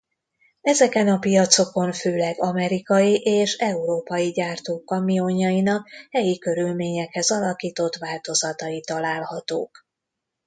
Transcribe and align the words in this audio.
Ezeken 0.61 1.07
a 1.07 1.17
piacokon 1.17 1.91
főleg 1.91 2.41
amerikai 2.43 3.15
és 3.19 3.55
európai 3.57 4.31
gyártók 4.31 4.85
kamionjainak 4.85 5.87
helyi 6.11 6.37
körülményekhez 6.37 7.29
alakított 7.29 7.95
változatai 7.95 8.81
találhatók. 8.81 9.85